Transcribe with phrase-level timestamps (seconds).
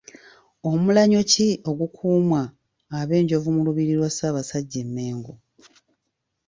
[0.69, 2.41] Omulanyo ki ogukuumwa
[2.99, 5.33] abenjovu mu lubiri lwa Ssaabasajja e Mengo?